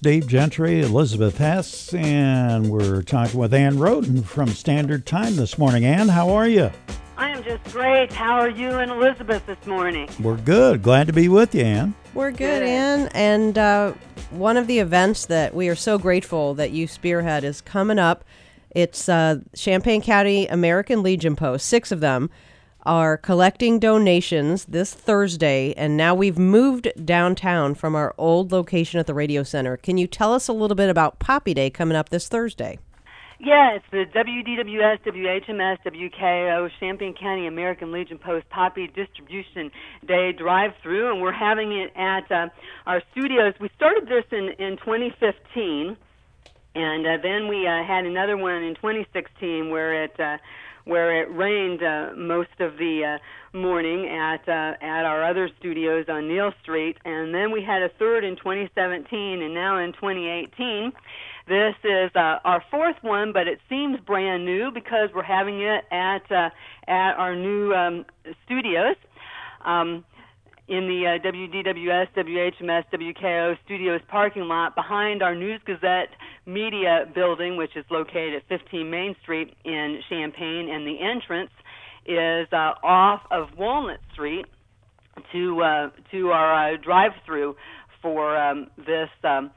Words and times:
Dave 0.00 0.28
Gentry, 0.28 0.80
Elizabeth 0.80 1.38
Hess, 1.38 1.92
and 1.92 2.70
we're 2.70 3.02
talking 3.02 3.40
with 3.40 3.52
Ann 3.52 3.78
Rhoton 3.78 4.22
from 4.22 4.46
Standard 4.50 5.04
Time 5.06 5.34
this 5.34 5.58
morning. 5.58 5.84
Ann, 5.84 6.06
how 6.06 6.30
are 6.30 6.46
you? 6.46 6.70
I 7.16 7.30
am 7.30 7.42
just 7.42 7.64
great. 7.72 8.12
How 8.12 8.38
are 8.38 8.48
you 8.48 8.70
and 8.70 8.92
Elizabeth 8.92 9.44
this 9.46 9.66
morning? 9.66 10.08
We're 10.20 10.36
good. 10.36 10.84
Glad 10.84 11.08
to 11.08 11.12
be 11.12 11.28
with 11.28 11.52
you, 11.52 11.62
Ann. 11.64 11.96
We're 12.14 12.30
good, 12.30 12.60
Good. 12.60 12.62
Ann. 12.62 13.08
And 13.12 13.58
uh, 13.58 13.92
one 14.30 14.56
of 14.56 14.68
the 14.68 14.78
events 14.78 15.26
that 15.26 15.52
we 15.52 15.68
are 15.68 15.74
so 15.74 15.98
grateful 15.98 16.54
that 16.54 16.70
you 16.70 16.86
spearhead 16.86 17.42
is 17.42 17.60
coming 17.60 17.98
up. 17.98 18.22
It's 18.70 19.08
uh, 19.08 19.40
Champaign 19.56 20.00
County 20.00 20.46
American 20.46 21.02
Legion 21.02 21.34
Post, 21.34 21.66
six 21.66 21.90
of 21.90 21.98
them 21.98 22.30
are 22.88 23.18
collecting 23.18 23.78
donations 23.78 24.64
this 24.64 24.94
Thursday, 24.94 25.74
and 25.76 25.94
now 25.94 26.14
we've 26.14 26.38
moved 26.38 26.88
downtown 27.04 27.74
from 27.74 27.94
our 27.94 28.14
old 28.16 28.50
location 28.50 28.98
at 28.98 29.06
the 29.06 29.12
radio 29.12 29.42
center. 29.42 29.76
Can 29.76 29.98
you 29.98 30.06
tell 30.06 30.32
us 30.32 30.48
a 30.48 30.54
little 30.54 30.74
bit 30.74 30.88
about 30.88 31.18
Poppy 31.18 31.52
Day 31.52 31.68
coming 31.68 31.94
up 31.94 32.08
this 32.08 32.28
Thursday? 32.28 32.78
Yeah, 33.40 33.76
it's 33.76 33.84
the 33.90 34.06
WDWS, 34.18 35.00
WHMS, 35.04 35.78
WKO, 35.84 36.70
Champaign 36.80 37.14
County 37.14 37.46
American 37.46 37.92
Legion 37.92 38.16
Post 38.16 38.48
Poppy 38.48 38.86
Distribution 38.86 39.70
Day 40.06 40.32
drive 40.32 40.72
through, 40.82 41.12
and 41.12 41.20
we're 41.20 41.30
having 41.30 41.72
it 41.72 41.92
at 41.94 42.32
uh, 42.32 42.48
our 42.86 43.02
studios. 43.12 43.52
We 43.60 43.68
started 43.76 44.08
this 44.08 44.24
in, 44.32 44.48
in 44.58 44.78
2015, 44.78 45.94
and 46.74 47.06
uh, 47.06 47.18
then 47.22 47.48
we 47.48 47.66
uh, 47.66 47.84
had 47.84 48.06
another 48.06 48.38
one 48.38 48.62
in 48.62 48.74
2016 48.76 49.68
where 49.68 50.04
it. 50.04 50.18
Where 50.88 51.20
it 51.20 51.28
rained 51.30 51.82
uh, 51.82 52.16
most 52.16 52.58
of 52.60 52.78
the 52.78 53.18
uh, 53.20 53.56
morning 53.56 54.08
at 54.08 54.48
uh, 54.48 54.72
at 54.80 55.04
our 55.04 55.22
other 55.22 55.50
studios 55.58 56.06
on 56.08 56.28
Neil 56.28 56.50
Street, 56.62 56.96
and 57.04 57.34
then 57.34 57.50
we 57.52 57.62
had 57.62 57.82
a 57.82 57.90
third 57.98 58.24
in 58.24 58.36
2017, 58.36 59.42
and 59.42 59.52
now 59.52 59.76
in 59.76 59.92
2018. 59.92 60.92
This 61.46 61.74
is 61.84 62.10
uh, 62.14 62.38
our 62.42 62.64
fourth 62.70 62.96
one, 63.02 63.34
but 63.34 63.46
it 63.46 63.58
seems 63.68 64.00
brand 64.00 64.46
new 64.46 64.70
because 64.72 65.10
we're 65.14 65.22
having 65.22 65.60
it 65.60 65.84
at 65.90 66.32
uh, 66.32 66.48
at 66.86 67.12
our 67.18 67.36
new 67.36 67.74
um, 67.74 68.06
studios. 68.46 68.96
Um, 69.64 70.04
in 70.68 70.86
the 70.86 71.06
uh, 71.06 71.26
WDWS, 71.26 72.08
WHMS, 72.14 72.84
WKO 72.92 73.56
studios 73.64 74.00
parking 74.08 74.42
lot 74.42 74.74
behind 74.74 75.22
our 75.22 75.34
News 75.34 75.60
Gazette 75.64 76.10
Media 76.44 77.06
building, 77.14 77.56
which 77.56 77.74
is 77.74 77.84
located 77.90 78.34
at 78.34 78.60
15 78.60 78.90
Main 78.90 79.16
Street 79.22 79.56
in 79.64 80.00
Champaign, 80.10 80.68
and 80.70 80.86
the 80.86 81.00
entrance 81.00 81.50
is 82.04 82.46
uh, 82.52 82.74
off 82.82 83.22
of 83.30 83.48
Walnut 83.56 84.00
Street 84.12 84.46
to 85.32 85.62
uh, 85.62 85.90
to 86.10 86.28
our 86.28 86.74
uh, 86.74 86.76
drive-through 86.76 87.56
for 88.02 88.36
um, 88.36 88.68
this 88.76 89.08
um, 89.24 89.50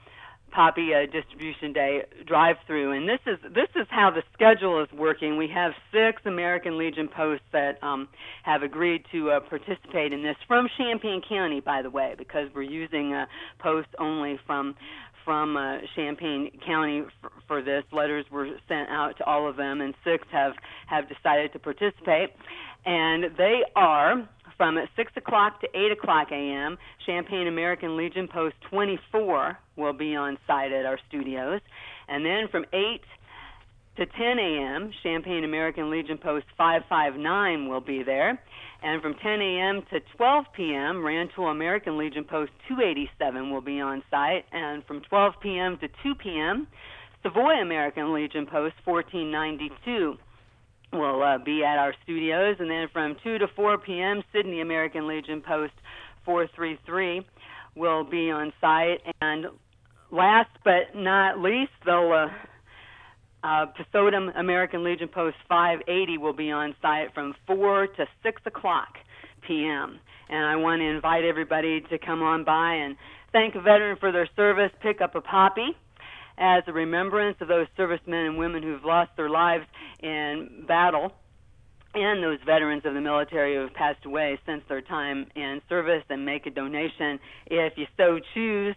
Poppy 0.52 0.94
uh, 0.94 1.10
Distribution 1.12 1.74
Day 1.74 2.04
drive-through, 2.26 2.92
and 2.92 3.08
this 3.08 3.20
is 3.26 3.40
this 3.54 3.70
is 3.76 3.88
how 3.90 4.12
the 4.12 4.24
schedule 4.34 4.82
is 4.84 4.92
working. 4.92 5.38
We 5.38 5.48
have 5.48 5.72
six 5.92 6.22
American 6.26 6.78
Legion 6.78 7.08
posts 7.08 7.46
that 7.54 7.82
um, 7.84 8.08
have 8.44 8.62
agreed 8.62 9.06
to 9.12 9.32
uh, 9.32 9.40
participate 9.40 10.14
in 10.14 10.24
this 10.24 10.36
from 10.48 10.68
Champaign 10.78 11.22
County, 11.28 11.62
by 11.62 11.82
the 11.82 11.90
way, 11.90 12.16
because 12.18 12.50
we're 12.54 12.64
using 12.64 13.14
uh, 13.14 13.26
posts 13.60 13.92
only 14.00 14.40
from 14.46 14.76
from 15.24 15.56
uh, 15.56 15.78
Champaign 15.96 16.52
County 16.66 17.04
for 17.48 17.62
this. 17.62 17.84
Letters 17.92 18.26
were 18.32 18.50
sent 18.68 18.90
out 18.90 19.18
to 19.18 19.24
all 19.26 19.48
of 19.50 19.56
them, 19.56 19.82
and 19.82 19.94
six 20.04 20.28
have 20.32 20.54
have 20.88 21.08
decided 21.08 21.54
to 21.54 21.60
participate, 21.60 22.32
and 22.86 23.26
they 23.38 23.62
are 23.76 24.28
from 24.62 24.78
6 24.96 25.12
o'clock 25.16 25.60
to 25.62 25.68
8 25.74 25.92
o'clock 25.92 26.28
a.m. 26.32 26.78
Champaign 27.08 27.48
American 27.48 27.98
Legion 27.98 28.28
Post 28.28 28.54
24 28.70 29.58
will 29.76 29.92
be 29.92 30.16
on 30.16 30.38
site 30.46 30.72
at 30.72 30.86
our 30.86 31.00
studios. 31.10 31.62
And 32.08 32.24
then 32.24 32.48
from 32.52 32.66
8 32.72 33.02
to 33.98 34.06
10 34.06 34.38
a.m., 34.38 34.92
Champaign 35.02 35.46
American 35.46 35.90
Legion 35.90 36.20
Post 36.20 36.46
559 36.60 37.70
will 37.70 37.82
be 37.82 38.04
there. 38.04 38.40
And 38.84 39.02
from 39.02 39.16
10 39.16 39.42
a.m. 39.42 39.82
to 39.90 40.00
12 40.16 40.46
p.m., 40.56 41.04
Rantoul 41.04 41.48
American 41.48 41.98
Legion 41.98 42.24
Post 42.24 42.52
287 42.68 43.50
will 43.52 43.62
be 43.62 43.82
on 43.82 44.04
site. 44.12 44.46
And 44.52 44.86
from 44.86 45.02
12 45.10 45.34
p.m. 45.42 45.80
to 45.82 45.88
2 46.04 46.14
p.m., 46.22 46.68
Savoy 47.24 47.60
American 47.64 48.14
Legion 48.14 48.46
Post 48.46 48.76
1492 48.86 50.20
will 50.92 51.24
uh, 51.24 51.38
be 51.38 51.64
at 51.64 51.78
our 51.78 51.94
studios, 52.04 52.58
and 52.60 52.70
then 52.70 52.88
from 52.92 53.16
2 53.24 53.38
to 53.38 53.48
4 53.56 53.78
p.m., 53.80 54.24
Sidney 54.34 54.62
American 54.62 55.08
Legion 55.08 55.42
Post 55.42 55.74
433 56.26 57.26
will 57.76 58.04
be 58.04 58.30
on 58.30 58.54
site. 58.60 59.02
And 59.22 59.48
last 60.12 60.52
but 60.64 60.96
not 60.96 61.40
least, 61.40 61.72
though, 61.86 62.14
uh, 62.14 62.28
uh, 63.44 63.66
Pesotum 63.78 64.38
American 64.38 64.84
Legion 64.84 65.08
Post 65.08 65.38
580 65.48 66.18
will 66.18 66.34
be 66.34 66.52
on 66.52 66.76
site 66.82 67.14
from 67.14 67.34
4 67.48 67.88
to 67.88 68.06
6 68.24 68.42
o'clock 68.46 68.96
p.m. 69.48 70.00
And 70.30 70.46
I 70.46 70.56
want 70.56 70.82
to 70.82 70.86
invite 70.86 71.24
everybody 71.24 71.82
to 71.90 71.98
come 71.98 72.22
on 72.22 72.44
by 72.44 72.74
and 72.76 72.96
thank 73.32 73.56
a 73.56 73.62
veteran 73.62 73.98
for 74.00 74.12
their 74.12 74.30
service, 74.36 74.72
pick 74.82 75.02
up 75.02 75.16
a 75.16 75.22
poppy 75.22 75.76
as 76.42 76.64
a 76.66 76.74
remembrance 76.74 77.38
of 77.40 77.48
those 77.48 77.68
servicemen 77.78 78.26
and 78.26 78.38
women 78.38 78.64
who've 78.64 78.84
lost 78.84 79.12
their 79.16 79.30
lives 79.30 79.66
in 80.02 80.66
battle 80.68 81.14
and 81.94 82.24
those 82.24 82.40
veterans 82.46 82.84
of 82.86 82.96
the 82.96 83.02
military 83.02 83.56
who 83.56 83.62
have 83.62 83.74
passed 83.74 84.06
away 84.06 84.40
since 84.46 84.64
their 84.68 84.82
time 84.82 85.28
in 85.36 85.62
service 85.70 86.04
and 86.10 86.26
make 86.26 86.48
a 86.48 86.50
donation 86.50 87.20
if 87.46 87.74
you 87.78 87.86
so 87.96 88.20
choose. 88.34 88.76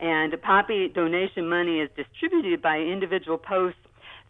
And 0.00 0.34
Poppy 0.40 0.88
donation 0.88 1.48
money 1.48 1.80
is 1.80 1.90
distributed 1.96 2.62
by 2.62 2.78
individual 2.78 3.36
posts 3.36 3.78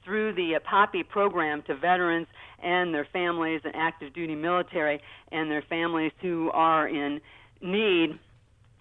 through 0.05 0.35
the 0.35 0.57
uh, 0.57 0.59
Poppy 0.69 1.05
program 1.05 1.63
to 1.69 1.77
veterans 1.77 2.27
and 2.63 2.93
their 2.93 3.07
families 3.13 3.61
and 3.65 3.75
active 3.77 4.13
duty 4.13 4.35
military 4.35 5.01
and 5.31 5.51
their 5.51 5.63
families 5.63 6.13
who 6.21 6.51
are 6.53 6.89
in 6.89 7.21
need. 7.61 8.19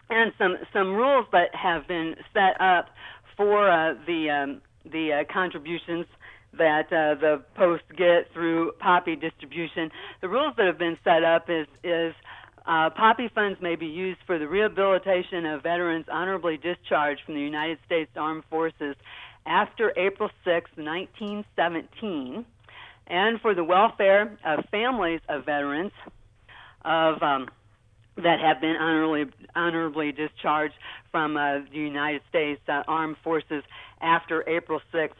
And 0.09 0.33
some 0.37 0.57
some 0.73 0.93
rules 0.93 1.25
that 1.31 1.55
have 1.55 1.87
been 1.87 2.15
set 2.33 2.59
up 2.59 2.87
for 3.41 3.67
uh, 3.67 3.95
the 4.05 4.29
um, 4.29 4.61
the 4.85 5.13
uh, 5.13 5.33
contributions 5.33 6.05
that 6.53 6.85
uh, 6.87 7.19
the 7.19 7.41
post 7.55 7.81
get 7.97 8.31
through 8.33 8.71
Poppy 8.73 9.15
distribution. 9.15 9.89
The 10.21 10.29
rules 10.29 10.53
that 10.57 10.67
have 10.67 10.77
been 10.77 10.97
set 11.03 11.23
up 11.23 11.49
is 11.49 11.65
is 11.83 12.13
uh, 12.67 12.91
Poppy 12.91 13.31
funds 13.33 13.59
may 13.59 13.75
be 13.75 13.87
used 13.87 14.19
for 14.27 14.37
the 14.37 14.47
rehabilitation 14.47 15.47
of 15.47 15.63
veterans 15.63 16.05
honorably 16.11 16.57
discharged 16.57 17.21
from 17.25 17.33
the 17.33 17.41
United 17.41 17.79
States 17.83 18.11
Armed 18.15 18.43
Forces 18.47 18.95
after 19.47 19.91
April 19.97 20.29
6, 20.45 20.69
1917, 20.75 22.45
and 23.07 23.41
for 23.41 23.55
the 23.55 23.63
welfare 23.63 24.37
of 24.45 24.65
families 24.69 25.21
of 25.27 25.45
veterans 25.45 25.93
of 26.85 27.23
um, 27.23 27.49
that 28.17 28.39
have 28.39 28.59
been 28.61 28.75
honorably 28.75 29.31
honorably 29.55 30.11
discharged 30.11 30.73
from 31.11 31.37
uh, 31.37 31.59
the 31.71 31.77
United 31.77 32.21
States 32.29 32.61
uh, 32.67 32.83
Armed 32.87 33.17
Forces 33.23 33.63
after 34.01 34.47
April 34.49 34.81
6, 34.91 35.15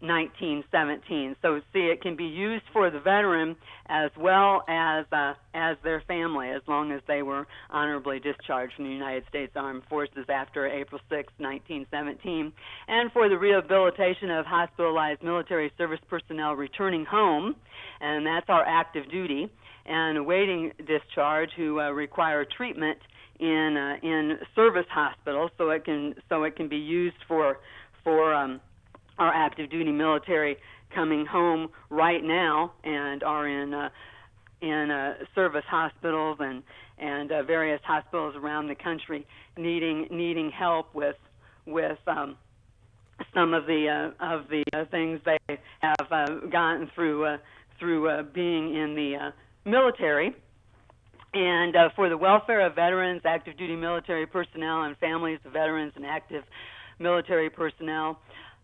1917. 0.00 1.36
So 1.40 1.60
see, 1.72 1.80
it 1.80 2.02
can 2.02 2.16
be 2.16 2.24
used 2.24 2.64
for 2.72 2.90
the 2.90 3.00
veteran 3.00 3.56
as 3.86 4.10
well 4.18 4.62
as 4.68 5.06
uh, 5.12 5.34
as 5.54 5.76
their 5.82 6.02
family, 6.06 6.50
as 6.50 6.62
long 6.66 6.92
as 6.92 7.00
they 7.06 7.22
were 7.22 7.46
honorably 7.70 8.20
discharged 8.20 8.74
from 8.74 8.84
the 8.84 8.90
United 8.90 9.24
States 9.28 9.52
Armed 9.54 9.82
Forces 9.88 10.26
after 10.28 10.66
April 10.66 11.00
6, 11.08 11.32
1917, 11.38 12.52
and 12.88 13.12
for 13.12 13.28
the 13.28 13.38
rehabilitation 13.38 14.30
of 14.30 14.46
hospitalized 14.46 15.22
military 15.22 15.72
service 15.78 16.00
personnel 16.08 16.54
returning 16.54 17.04
home, 17.04 17.54
and 18.00 18.26
that's 18.26 18.48
our 18.48 18.64
active 18.64 19.10
duty 19.10 19.50
and 19.86 20.18
awaiting 20.18 20.72
discharge 20.86 21.50
who 21.56 21.80
uh, 21.80 21.90
require 21.90 22.44
treatment 22.44 22.98
in 23.40 23.76
uh, 23.76 24.06
in 24.06 24.38
service 24.54 24.86
hospitals, 24.90 25.50
so 25.58 25.70
it 25.70 25.84
can 25.84 26.14
so 26.28 26.44
it 26.44 26.56
can 26.56 26.68
be 26.68 26.76
used 26.76 27.16
for 27.26 27.58
for 28.02 28.34
um, 28.34 28.60
our 29.18 29.32
active 29.32 29.70
duty 29.70 29.92
military 29.92 30.56
coming 30.94 31.26
home 31.26 31.68
right 31.90 32.22
now 32.22 32.72
and 32.84 33.22
are 33.22 33.48
in 33.48 33.74
uh, 33.74 33.88
in 34.60 34.90
uh, 34.90 35.14
service 35.34 35.64
hospitals 35.68 36.38
and 36.40 36.62
and 36.98 37.32
uh, 37.32 37.42
various 37.42 37.80
hospitals 37.84 38.34
around 38.36 38.68
the 38.68 38.74
country 38.74 39.26
needing 39.56 40.06
needing 40.10 40.50
help 40.50 40.94
with 40.94 41.16
with 41.66 41.98
um, 42.06 42.36
some 43.34 43.54
of 43.54 43.66
the 43.66 44.12
uh, 44.20 44.24
of 44.24 44.48
the 44.48 44.64
uh, 44.72 44.84
things 44.90 45.20
they 45.24 45.58
have 45.80 46.06
uh, 46.10 46.26
gotten 46.50 46.90
through 46.94 47.24
uh, 47.26 47.36
through 47.78 48.08
uh, 48.08 48.22
being 48.22 48.74
in 48.74 48.94
the 48.94 49.16
uh, 49.16 49.30
military. 49.64 50.34
And 51.32 51.74
uh, 51.74 51.88
for 51.96 52.08
the 52.08 52.16
welfare 52.16 52.64
of 52.64 52.74
veterans, 52.74 53.22
active 53.24 53.56
duty 53.56 53.74
military 53.74 54.26
personnel, 54.26 54.84
and 54.84 54.96
families 54.98 55.40
of 55.44 55.52
veterans 55.52 55.92
and 55.96 56.06
active 56.06 56.44
military 56.98 57.50
personnel 57.50 58.20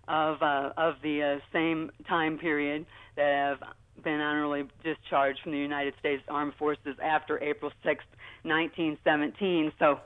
of 0.07 0.41
uh, 0.43 0.71
of 0.77 0.95
the 1.03 1.23
uh, 1.23 1.39
same 1.53 1.91
time 2.09 2.39
period 2.39 2.87
that 3.17 3.59
have 3.59 4.05
been 4.05 4.21
honorably 4.21 4.65
discharged 4.83 5.41
from 5.43 5.53
the 5.53 5.59
United 5.59 5.95
States 5.99 6.23
Armed 6.29 6.55
Forces 6.59 6.97
after 7.03 7.43
April 7.43 7.71
6, 7.83 8.05
1917. 8.43 9.73
So 9.79 10.01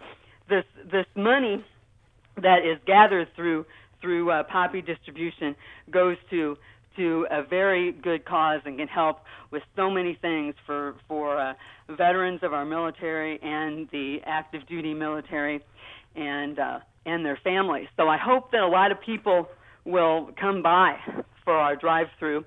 this 0.49 0.65
this 0.91 1.07
money 1.15 1.65
that 2.43 2.65
is 2.65 2.79
gathered 2.87 3.29
through 3.37 3.67
through 4.01 4.31
uh, 4.31 4.43
poppy 4.45 4.83
distribution 4.83 5.57
goes 5.91 6.17
to 6.31 6.57
to 6.97 7.27
a 7.31 7.43
very 7.43 7.93
good 7.93 8.25
cause 8.25 8.61
and 8.65 8.79
can 8.79 8.89
help 8.89 9.21
with 9.51 9.63
so 9.77 9.91
many 9.91 10.15
things 10.15 10.55
for 10.67 10.95
for 11.09 11.39
uh, 11.39 11.55
veterans 11.89 12.43
of 12.43 12.53
our 12.53 12.65
military 12.65 13.41
and 13.43 13.89
the 13.91 14.21
active 14.25 14.67
duty 14.67 14.95
military 14.95 15.61
and 16.17 16.59
uh, 16.59 16.81
and 17.07 17.25
their 17.25 17.39
families. 17.43 17.89
So 17.97 18.09
I 18.09 18.17
hope 18.17 18.51
that 18.53 18.63
a 18.63 18.69
lot 18.69 18.93
of 18.93 19.01
people 19.01 19.49
will 19.85 20.31
come 20.41 20.63
by 20.63 20.99
for 21.45 21.55
our 21.55 21.77
drive-through 21.77 22.45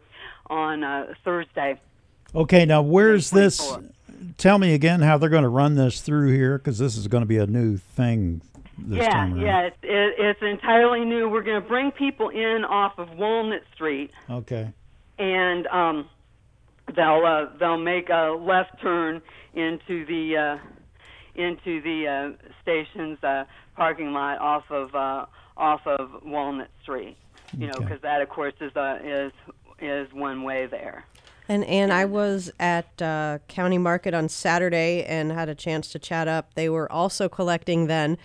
on 0.47 0.83
uh, 0.83 1.13
Thursday. 1.23 1.79
Okay, 2.33 2.65
now 2.65 2.81
where's 2.81 3.29
this? 3.29 3.77
Tell 4.37 4.57
me 4.57 4.73
again 4.73 5.01
how 5.01 5.17
they're 5.17 5.29
going 5.29 5.43
to 5.43 5.49
run 5.49 5.75
this 5.75 6.01
through 6.01 6.33
here 6.33 6.57
because 6.57 6.79
this 6.79 6.97
is 6.97 7.07
going 7.07 7.21
to 7.21 7.27
be 7.27 7.37
a 7.37 7.45
new 7.45 7.77
thing 7.77 8.41
yeah, 8.87 9.09
time 9.09 9.33
around. 9.33 9.41
yeah, 9.41 9.59
it's, 9.61 9.77
it, 9.83 10.15
it's 10.19 10.41
entirely 10.41 11.03
new. 11.05 11.29
We're 11.29 11.43
going 11.43 11.61
to 11.61 11.67
bring 11.67 11.91
people 11.91 12.29
in 12.29 12.63
off 12.65 12.97
of 12.97 13.09
Walnut 13.17 13.63
Street, 13.73 14.11
Okay. 14.29 14.71
and 15.17 15.67
um, 15.67 16.07
they'll 16.95 17.25
uh, 17.25 17.57
they'll 17.59 17.77
make 17.77 18.09
a 18.09 18.37
left 18.39 18.81
turn 18.81 19.21
into 19.53 20.05
the 20.05 20.37
uh, 20.37 20.57
into 21.35 21.81
the 21.81 22.07
uh, 22.37 22.49
station's 22.61 23.23
uh, 23.23 23.45
parking 23.75 24.13
lot 24.13 24.39
off 24.39 24.69
of 24.69 24.93
uh, 24.95 25.25
off 25.55 25.85
of 25.87 26.09
Walnut 26.23 26.69
Street. 26.83 27.17
You 27.57 27.67
know, 27.67 27.73
Okay. 27.77 27.85
because 27.85 28.01
that, 28.01 28.21
of 28.21 28.29
course, 28.29 28.53
is 28.61 28.75
uh, 28.75 28.99
is 29.03 29.31
is 29.79 30.11
one 30.13 30.43
way 30.43 30.65
there. 30.65 31.05
And 31.49 31.63
and 31.63 31.93
I 31.93 32.03
was 32.05 32.51
at 32.59 33.01
uh, 33.01 33.39
County 33.47 33.77
Market 33.77 34.13
on 34.13 34.27
Saturday 34.27 35.03
and 35.05 35.31
had 35.31 35.47
a 35.47 35.55
chance 35.55 35.87
to 35.93 35.99
chat 35.99 36.27
up. 36.27 36.53
They 36.55 36.67
were 36.67 36.91
also 36.91 37.29
collecting 37.29 37.87
then, 37.87 38.17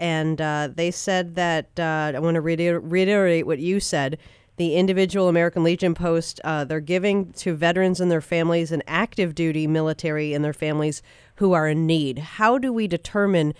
and 0.00 0.40
uh, 0.40 0.68
they 0.74 0.90
said 0.90 1.36
that 1.36 1.78
uh, 1.78 2.12
I 2.16 2.18
want 2.18 2.34
to 2.34 2.40
reiter- 2.40 2.80
reiterate 2.80 3.46
what 3.46 3.60
you 3.60 3.78
said. 3.78 4.18
The 4.56 4.74
individual 4.74 5.28
American 5.28 5.62
Legion 5.62 5.94
post 5.94 6.40
uh, 6.42 6.64
they're 6.64 6.80
giving 6.80 7.32
to 7.34 7.54
veterans 7.54 8.00
and 8.00 8.10
their 8.10 8.20
families 8.20 8.72
and 8.72 8.82
active 8.88 9.34
duty 9.34 9.68
military 9.68 10.34
and 10.34 10.44
their 10.44 10.52
families 10.52 11.02
who 11.36 11.52
are 11.52 11.68
in 11.68 11.86
need. 11.86 12.18
How 12.18 12.58
do 12.58 12.72
we 12.72 12.88
determine 12.88 13.54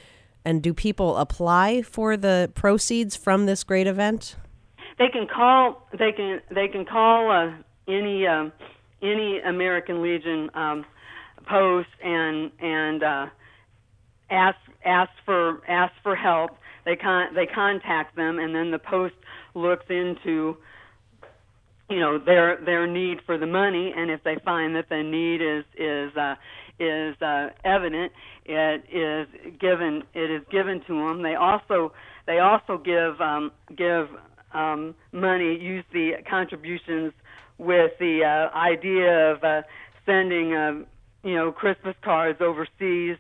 and 0.45 0.63
do 0.63 0.75
people 0.75 1.17
apply 1.17 1.83
for 1.83 2.17
the 2.17 2.51
proceeds 2.55 3.15
from 3.15 3.47
this 3.47 3.63
great 3.63 3.87
event? 3.87 4.37
they 5.01 5.09
can 5.09 5.27
call 5.27 5.89
they 5.99 6.13
can 6.13 6.41
they 6.51 6.69
can 6.69 6.85
call 6.85 7.31
uh, 7.31 7.51
any 7.89 8.27
um, 8.27 8.53
any 9.03 9.41
American 9.41 10.03
Legion 10.03 10.51
um, 10.55 10.85
post 11.47 11.89
and 12.05 12.53
and 12.61 13.03
uh, 13.03 13.27
ask 14.31 14.59
ask 14.85 15.11
for 15.25 15.61
ask 15.69 15.93
for 16.03 16.17
help. 16.17 16.53
They 16.85 16.97
con 16.97 17.35
they 17.35 17.47
contact 17.47 18.17
them 18.17 18.39
and 18.39 18.55
then 18.55 18.71
the 18.71 18.79
post 18.79 19.15
looks 19.55 19.87
into 19.89 20.57
you 21.91 21.99
know 21.99 22.19
their 22.19 22.59
their 22.65 22.87
need 22.87 23.19
for 23.27 23.37
the 23.37 23.47
money 23.47 23.93
and 23.95 24.11
if 24.11 24.23
they 24.23 24.37
find 24.45 24.75
that 24.77 24.89
the 24.89 25.03
need 25.03 25.43
is 25.43 25.65
is 25.77 26.17
uh, 26.17 26.37
is 26.79 27.21
uh, 27.21 27.49
evident 27.65 28.13
it 28.47 28.85
is 28.91 29.27
given 29.61 30.03
it 30.15 30.31
is 30.31 30.43
given 30.51 30.81
to 30.87 30.95
them 30.95 31.23
they 31.23 31.35
also 31.35 31.93
they 32.27 32.39
also 32.39 32.79
give 32.79 33.21
um, 33.21 33.51
give 33.77 34.09
um, 34.55 34.95
money 35.13 35.59
use 35.61 35.85
the 35.93 36.13
contributions 36.29 37.13
with 37.59 37.93
the 37.99 38.25
uh, 38.25 38.57
idea 38.57 39.33
of 39.33 39.45
uh, 39.45 39.63
sending 40.07 40.55
uh, 40.55 40.73
you 41.25 41.35
know 41.35 41.51
Christmas 41.51 41.97
cards 42.03 42.41
overseas 42.41 43.19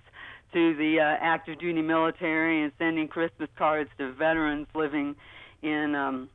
the 0.80 0.98
uh, 0.98 1.16
active 1.20 1.60
duty 1.60 1.82
military 1.82 2.62
and 2.62 2.72
sending 2.78 3.06
Christmas 3.06 3.50
cards 3.58 3.90
to 3.98 4.12
veterans 4.14 4.66
living 4.74 5.14
in 5.62 5.94
um, 5.94 6.28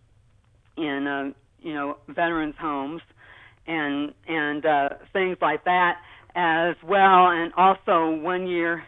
in 0.77 1.07
uh, 1.07 1.33
you 1.59 1.74
know 1.74 1.97
veterans 2.07 2.53
homes 2.59 3.01
and 3.65 4.13
and 4.27 4.63
uh, 4.65 4.89
things 5.12 5.38
like 5.42 5.65
that 5.65 5.95
as 6.36 6.75
well. 6.83 7.30
And 7.31 7.51
also 7.57 8.12
one 8.21 8.45
year, 8.45 8.83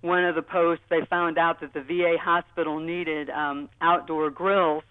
one 0.00 0.24
of 0.24 0.34
the 0.34 0.42
posts 0.42 0.82
they 0.88 1.04
found 1.10 1.36
out 1.36 1.60
that 1.60 1.74
the 1.74 1.82
VA 1.82 2.16
hospital 2.18 2.80
needed 2.80 3.28
um, 3.28 3.68
outdoor 3.82 4.30
grills 4.30 4.82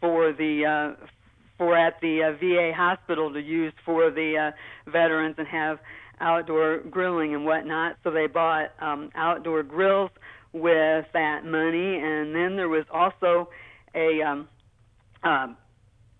for 0.00 0.32
the 0.32 0.96
uh, 0.98 1.06
for 1.58 1.78
at 1.78 2.00
the 2.00 2.24
uh, 2.24 2.32
VA 2.40 2.72
hospital 2.76 3.32
to 3.32 3.40
use 3.40 3.72
for 3.84 4.10
the 4.10 4.50
uh, 4.50 4.90
veterans 4.90 5.36
and 5.38 5.46
have 5.46 5.78
outdoor 6.20 6.78
grilling 6.78 7.34
and 7.34 7.44
whatnot. 7.44 7.96
So 8.04 8.10
they 8.10 8.26
bought 8.26 8.70
um, 8.80 9.10
outdoor 9.14 9.62
grills 9.62 10.10
with 10.52 11.06
that 11.12 11.44
money, 11.44 11.96
and 11.96 12.34
then 12.34 12.56
there 12.56 12.68
was 12.68 12.84
also 12.92 13.48
a 13.94 14.22
um, 14.22 14.48
um, 15.22 15.56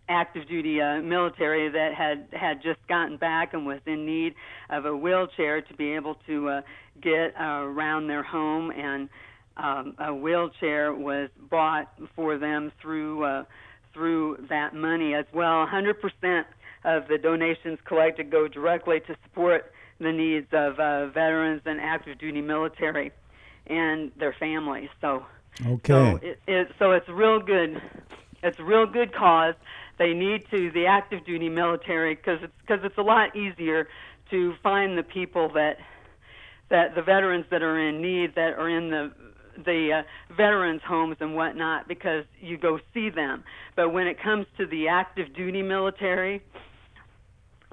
active 0.08 0.48
duty 0.48 0.80
uh, 0.80 1.00
military 1.00 1.70
that 1.70 1.94
had 1.94 2.28
had 2.38 2.62
just 2.62 2.86
gotten 2.88 3.16
back 3.16 3.54
and 3.54 3.66
was 3.66 3.80
in 3.86 4.06
need 4.06 4.34
of 4.70 4.84
a 4.86 4.96
wheelchair 4.96 5.60
to 5.60 5.74
be 5.74 5.92
able 5.94 6.16
to 6.26 6.48
uh, 6.48 6.60
get 7.00 7.34
uh, 7.38 7.44
around 7.44 8.06
their 8.08 8.22
home. 8.22 8.70
And 8.70 9.08
um, 9.56 9.94
a 9.98 10.14
wheelchair 10.14 10.94
was 10.94 11.28
bought 11.50 11.92
for 12.16 12.38
them 12.38 12.72
through 12.80 13.24
uh, 13.24 13.44
through 13.92 14.46
that 14.48 14.74
money 14.74 15.14
as 15.14 15.26
well. 15.34 15.66
100% 15.66 16.44
of 16.84 17.08
the 17.08 17.18
donations 17.18 17.78
collected 17.84 18.30
go 18.30 18.48
directly 18.48 19.00
to 19.00 19.16
support 19.24 19.72
the 20.00 20.12
needs 20.12 20.48
of 20.52 20.80
uh, 20.80 21.06
veterans 21.08 21.62
and 21.64 21.80
active 21.80 22.18
duty 22.18 22.40
military 22.40 23.12
and 23.66 24.10
their 24.16 24.32
families 24.32 24.88
so 25.00 25.24
Okay. 25.66 25.92
so 25.92 26.16
it, 26.22 26.40
it 26.46 26.68
so 26.78 26.92
it's 26.92 27.08
real 27.08 27.40
good. 27.40 27.80
It's 28.42 28.58
a 28.58 28.64
real 28.64 28.86
good 28.86 29.14
cause. 29.14 29.54
They 29.98 30.14
need 30.14 30.48
to 30.50 30.70
the 30.70 30.86
active 30.86 31.24
duty 31.24 31.48
military 31.48 32.14
because 32.14 32.42
it's 32.42 32.52
because 32.66 32.84
it's 32.84 32.98
a 32.98 33.02
lot 33.02 33.36
easier 33.36 33.88
to 34.30 34.54
find 34.62 34.96
the 34.96 35.02
people 35.02 35.50
that 35.50 35.78
that 36.70 36.94
the 36.94 37.02
veterans 37.02 37.44
that 37.50 37.62
are 37.62 37.78
in 37.78 38.00
need 38.00 38.34
that 38.34 38.54
are 38.54 38.68
in 38.68 38.90
the 38.90 39.12
the 39.64 39.92
uh, 39.92 40.34
veterans 40.34 40.80
homes 40.82 41.16
and 41.20 41.36
whatnot 41.36 41.86
because 41.86 42.24
you 42.40 42.56
go 42.56 42.80
see 42.94 43.10
them. 43.10 43.44
But 43.76 43.92
when 43.92 44.06
it 44.06 44.18
comes 44.20 44.46
to 44.56 44.66
the 44.66 44.88
active 44.88 45.34
duty 45.34 45.62
military, 45.62 46.42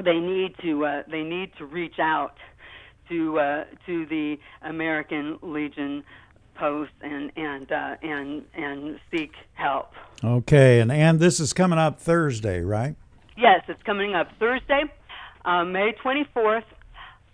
they 0.03 0.19
need 0.19 0.55
to 0.61 0.85
uh, 0.85 1.03
they 1.09 1.23
need 1.23 1.51
to 1.57 1.65
reach 1.65 1.99
out 1.99 2.35
to 3.09 3.39
uh, 3.39 3.63
to 3.85 4.05
the 4.05 4.37
American 4.61 5.37
Legion 5.41 6.03
post 6.55 6.91
and 7.01 7.31
and 7.35 7.71
uh, 7.71 7.95
and 8.01 8.43
and 8.53 8.99
seek 9.11 9.31
help. 9.53 9.91
Okay, 10.23 10.79
and 10.79 10.91
and 10.91 11.19
this 11.19 11.39
is 11.39 11.53
coming 11.53 11.79
up 11.79 11.99
Thursday, 11.99 12.61
right? 12.61 12.95
Yes, 13.37 13.61
it's 13.67 13.81
coming 13.83 14.15
up 14.15 14.27
Thursday, 14.37 14.83
uh, 15.45 15.63
May 15.63 15.93
24th, 16.03 16.63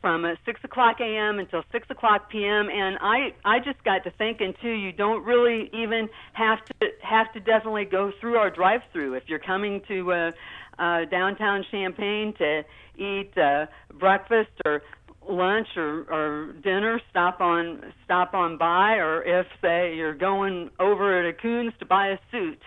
from 0.05 0.23
uh, 0.23 0.35
6 0.45 0.59
o'clock 0.63 0.97
a.m. 1.01 1.39
until 1.39 1.63
6 1.71 1.87
o'clock 1.89 2.29
p.m. 2.29 2.69
And 2.69 2.95
I 3.01 3.33
I 3.43 3.57
just 3.57 3.83
got 3.83 4.03
to 4.03 4.11
thinking 4.11 4.53
too. 4.61 4.69
You 4.69 4.91
don't 4.91 5.25
really 5.25 5.67
even 5.73 6.09
have 6.33 6.59
to 6.79 6.89
have 7.01 7.33
to 7.33 7.39
definitely 7.39 7.85
go 7.85 8.11
through 8.21 8.35
our 8.35 8.51
drive-through 8.51 9.15
if 9.15 9.23
you're 9.25 9.39
coming 9.39 9.81
to 9.87 10.11
uh, 10.11 10.31
uh, 10.77 11.05
downtown 11.05 11.65
Champaign 11.71 12.35
to 12.37 12.61
eat 12.99 13.35
uh, 13.35 13.65
breakfast 13.97 14.51
or 14.63 14.83
lunch 15.27 15.69
or, 15.75 16.05
or 16.11 16.53
dinner 16.63 17.01
stop 17.09 17.41
on 17.41 17.91
stop 18.03 18.35
on 18.35 18.59
by 18.59 18.97
or 18.97 19.23
if 19.23 19.47
say 19.59 19.95
you're 19.95 20.13
going 20.13 20.69
over 20.79 21.23
to 21.23 21.35
Coons 21.35 21.73
to 21.79 21.85
buy 21.87 22.09
a 22.09 22.19
suit 22.29 22.59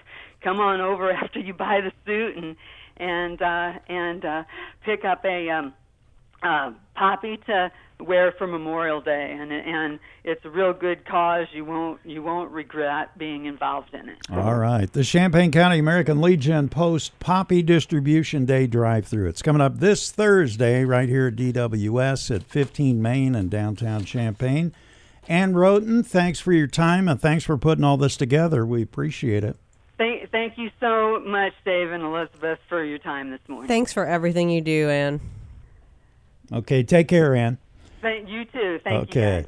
come 0.42 0.58
on 0.58 0.80
over 0.80 1.12
after 1.22 1.38
you 1.38 1.54
buy 1.54 1.82
the 1.82 1.92
suit 2.04 2.36
and 2.36 2.56
and 2.96 3.40
uh 3.40 3.78
and 3.88 4.24
uh 4.24 4.42
pick 4.84 5.04
up 5.04 5.24
a 5.24 5.48
um 5.50 5.72
uh 6.42 6.72
poppy 6.94 7.38
to 7.46 7.70
wear 8.00 8.32
for 8.32 8.46
Memorial 8.46 9.00
Day 9.00 9.36
and 9.38 9.52
and 9.52 9.98
it's 10.24 10.44
a 10.44 10.50
real 10.50 10.72
good 10.72 11.04
cause 11.04 11.46
you 11.52 11.64
won't 11.64 12.00
you 12.04 12.22
won't 12.22 12.50
regret 12.50 13.16
being 13.18 13.46
involved 13.46 13.92
in 13.92 14.08
it 14.08 14.18
All 14.30 14.56
right. 14.56 14.92
The 14.92 15.02
Champaign 15.02 15.50
County 15.50 15.78
American 15.78 16.20
Legion 16.20 16.68
Post 16.68 17.18
Poppy 17.18 17.62
Distribution 17.62 18.44
Day 18.44 18.66
drive 18.66 19.06
through. 19.06 19.28
It's 19.28 19.42
coming 19.42 19.60
up 19.60 19.80
this 19.80 20.12
Thursday 20.12 20.84
right 20.84 21.08
here 21.08 21.28
at 21.28 21.36
DWS 21.36 22.34
at 22.34 22.42
15 22.44 23.02
Main 23.02 23.34
in 23.34 23.48
downtown 23.48 24.04
Champaign. 24.04 24.72
Ann 25.26 25.52
Rhoton, 25.52 26.06
thanks 26.06 26.40
for 26.40 26.52
your 26.52 26.68
time 26.68 27.08
and 27.08 27.20
thanks 27.20 27.44
for 27.44 27.58
putting 27.58 27.84
all 27.84 27.96
this 27.96 28.16
together. 28.16 28.64
We 28.64 28.82
appreciate 28.82 29.44
it. 29.44 29.56
Thank, 29.98 30.30
thank 30.30 30.56
you 30.56 30.70
so 30.78 31.20
much, 31.20 31.52
Dave 31.64 31.90
and 31.90 32.04
Elizabeth, 32.04 32.60
for 32.68 32.84
your 32.84 32.98
time 32.98 33.30
this 33.30 33.40
morning. 33.48 33.66
Thanks 33.66 33.92
for 33.92 34.06
everything 34.06 34.48
you 34.48 34.60
do, 34.60 34.88
Anne. 34.88 35.20
Okay, 36.52 36.82
take 36.82 37.08
care, 37.08 37.34
Ann. 37.34 37.58
Thank 38.00 38.28
you 38.28 38.44
too. 38.44 38.80
Thank 38.84 39.14
you. 39.14 39.20
okay. 39.20 39.46